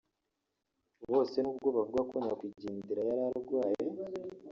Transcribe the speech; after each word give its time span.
Bose 1.11 1.35
nubwo 1.39 1.67
bavuga 1.75 2.01
ko 2.09 2.15
nyakwigendera 2.23 3.01
yari 3.09 3.23
arwaye 3.35 3.81